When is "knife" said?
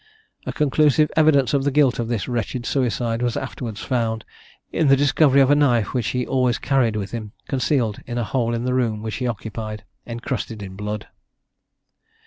5.55-5.93